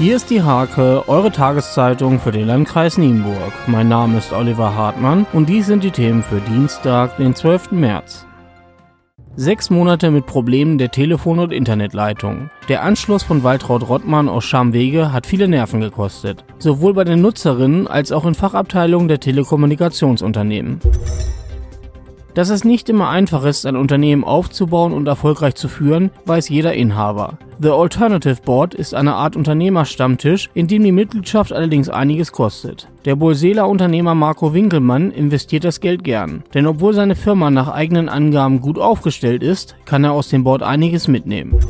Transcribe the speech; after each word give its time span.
Hier 0.00 0.16
ist 0.16 0.30
die 0.30 0.42
Hake, 0.42 1.06
eure 1.08 1.30
Tageszeitung 1.30 2.20
für 2.20 2.32
den 2.32 2.46
Landkreis 2.46 2.96
Nienburg. 2.96 3.52
Mein 3.66 3.88
Name 3.88 4.16
ist 4.16 4.32
Oliver 4.32 4.74
Hartmann 4.74 5.26
und 5.34 5.50
dies 5.50 5.66
sind 5.66 5.84
die 5.84 5.90
Themen 5.90 6.22
für 6.22 6.40
Dienstag, 6.40 7.18
den 7.18 7.34
12. 7.34 7.72
März. 7.72 8.24
Sechs 9.36 9.68
Monate 9.68 10.10
mit 10.10 10.24
Problemen 10.24 10.78
der 10.78 10.90
Telefon- 10.90 11.38
und 11.38 11.52
Internetleitung. 11.52 12.48
Der 12.70 12.82
Anschluss 12.82 13.22
von 13.22 13.44
Waltraud 13.44 13.90
Rottmann 13.90 14.30
aus 14.30 14.44
Schamwege 14.44 15.12
hat 15.12 15.26
viele 15.26 15.48
Nerven 15.48 15.82
gekostet. 15.82 16.46
Sowohl 16.56 16.94
bei 16.94 17.04
den 17.04 17.20
Nutzerinnen 17.20 17.86
als 17.86 18.10
auch 18.10 18.24
in 18.24 18.34
Fachabteilungen 18.34 19.08
der 19.08 19.20
Telekommunikationsunternehmen. 19.20 20.80
Dass 22.40 22.48
es 22.48 22.64
nicht 22.64 22.88
immer 22.88 23.10
einfach 23.10 23.44
ist, 23.44 23.66
ein 23.66 23.76
Unternehmen 23.76 24.24
aufzubauen 24.24 24.94
und 24.94 25.06
erfolgreich 25.06 25.56
zu 25.56 25.68
führen, 25.68 26.10
weiß 26.24 26.48
jeder 26.48 26.72
Inhaber. 26.72 27.36
The 27.60 27.68
Alternative 27.68 28.38
Board 28.42 28.72
ist 28.72 28.94
eine 28.94 29.12
Art 29.12 29.36
Unternehmerstammtisch, 29.36 30.48
in 30.54 30.66
dem 30.66 30.82
die 30.82 30.90
Mitgliedschaft 30.90 31.52
allerdings 31.52 31.90
einiges 31.90 32.32
kostet. 32.32 32.88
Der 33.04 33.14
Bolseler 33.14 33.68
Unternehmer 33.68 34.14
Marco 34.14 34.54
Winkelmann 34.54 35.10
investiert 35.10 35.64
das 35.64 35.80
Geld 35.80 36.02
gern, 36.02 36.42
denn 36.54 36.66
obwohl 36.66 36.94
seine 36.94 37.14
Firma 37.14 37.50
nach 37.50 37.68
eigenen 37.68 38.08
Angaben 38.08 38.62
gut 38.62 38.78
aufgestellt 38.78 39.42
ist, 39.42 39.76
kann 39.84 40.04
er 40.04 40.12
aus 40.12 40.30
dem 40.30 40.42
Board 40.42 40.62
einiges 40.62 41.08
mitnehmen. 41.08 41.60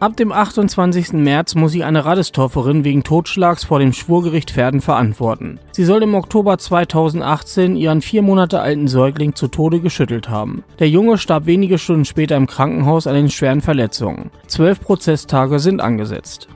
Ab 0.00 0.16
dem 0.16 0.30
28. 0.30 1.14
März 1.14 1.56
muss 1.56 1.72
sich 1.72 1.82
eine 1.82 2.04
Radestorferin 2.04 2.84
wegen 2.84 3.02
Totschlags 3.02 3.64
vor 3.64 3.80
dem 3.80 3.92
Schwurgericht 3.92 4.52
Pferden 4.52 4.80
verantworten. 4.80 5.58
Sie 5.72 5.84
soll 5.84 6.04
im 6.04 6.14
Oktober 6.14 6.56
2018 6.56 7.74
ihren 7.74 8.00
vier 8.00 8.22
Monate 8.22 8.60
alten 8.60 8.86
Säugling 8.86 9.34
zu 9.34 9.48
Tode 9.48 9.80
geschüttelt 9.80 10.28
haben. 10.28 10.62
Der 10.78 10.88
Junge 10.88 11.18
starb 11.18 11.46
wenige 11.46 11.78
Stunden 11.78 12.04
später 12.04 12.36
im 12.36 12.46
Krankenhaus 12.46 13.08
an 13.08 13.14
den 13.14 13.28
schweren 13.28 13.60
Verletzungen. 13.60 14.30
Zwölf 14.46 14.80
Prozesstage 14.80 15.58
sind 15.58 15.80
angesetzt. 15.80 16.46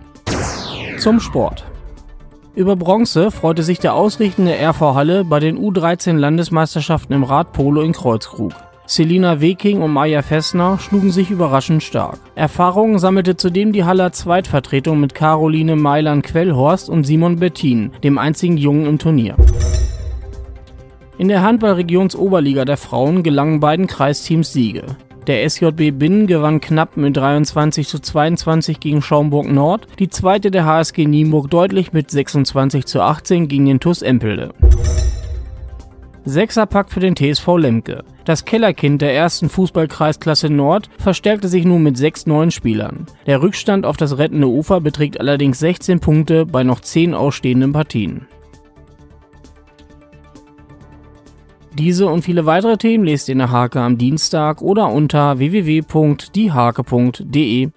Zum 0.99 1.19
Sport. 1.19 1.65
Über 2.55 2.77
Bronze 2.77 3.33
freute 3.33 3.65
sich 3.65 3.81
der 3.81 3.95
ausrichtende 3.95 4.55
RV 4.55 4.95
Halle 4.95 5.25
bei 5.25 5.41
den 5.41 5.59
U13 5.59 6.17
Landesmeisterschaften 6.17 7.13
im 7.13 7.25
Radpolo 7.25 7.81
in 7.81 7.93
Kreuzkrug. 7.93 8.53
Selina 8.95 9.41
Weking 9.41 9.81
und 9.81 9.91
Maya 9.91 10.21
Fessner 10.21 10.79
schlugen 10.79 11.11
sich 11.11 11.31
überraschend 11.31 11.83
stark. 11.83 12.19
Erfahrungen 12.35 12.99
sammelte 12.99 13.39
zudem 13.39 13.73
die 13.73 13.85
Haller 13.85 14.13
Zweitvertretung 14.13 15.01
mit 15.01 15.15
Caroline 15.15 15.77
Mailand-Quellhorst 15.77 16.91
und 16.91 17.05
Simon 17.05 17.37
Bettin, 17.37 17.93
dem 18.05 18.19
einzigen 18.19 18.59
Jungen 18.59 18.85
im 18.85 18.99
Turnier. 18.99 19.37
In 21.17 21.29
der 21.29 21.41
Handball-Regionsoberliga 21.41 22.67
der 22.67 22.77
Frauen 22.77 23.23
gelangen 23.23 23.61
beiden 23.61 23.87
Kreisteams 23.87 24.53
Siege. 24.53 24.85
Der 25.27 25.49
SJB 25.49 25.99
Binnen 25.99 26.27
gewann 26.27 26.61
knapp 26.61 26.99
mit 26.99 27.17
23 27.17 27.89
zu 27.89 27.99
22 27.99 28.79
gegen 28.79 29.01
Schaumburg 29.01 29.51
Nord, 29.51 29.87
die 30.01 30.11
zweite 30.11 30.51
der 30.51 30.67
HSG 30.67 31.07
Nienburg 31.07 31.49
deutlich 31.49 31.95
mit 31.95 32.11
26 32.11 32.85
zu 32.85 33.01
18 33.01 33.49
gegen 33.49 33.65
den 33.65 33.81
TuS 33.81 34.03
Empelde. 34.03 34.53
Sechserpack 36.27 36.93
für 36.93 37.01
den 37.01 37.17
TSV 37.17 37.57
Lemke. 37.57 38.05
Das 38.25 38.45
Kellerkind 38.45 39.03
der 39.03 39.15
ersten 39.15 39.49
Fußballkreisklasse 39.49 40.49
Nord 40.49 40.89
verstärkte 40.99 41.49
sich 41.49 41.65
nun 41.65 41.83
mit 41.83 41.97
sechs 41.97 42.27
neuen 42.27 42.51
Spielern. 42.51 43.07
Der 43.27 43.43
Rückstand 43.43 43.85
auf 43.85 43.97
das 43.97 44.19
rettende 44.19 44.47
Ufer 44.47 44.81
beträgt 44.81 45.19
allerdings 45.19 45.59
16 45.59 46.01
Punkte 46.01 46.47
bei 46.47 46.63
noch 46.63 46.81
10 46.81 47.15
ausstehenden 47.15 47.73
Partien. 47.73 48.27
Diese 51.75 52.07
und 52.07 52.23
viele 52.23 52.47
weitere 52.47 52.77
Themen 52.77 53.05
lest 53.05 53.29
ihr 53.29 53.33
in 53.33 53.39
der 53.39 53.51
Hake 53.51 53.81
am 53.81 53.99
Dienstag 53.99 54.63
oder 54.63 54.89
unter 54.89 55.39
www.diehake.de. 55.39 57.71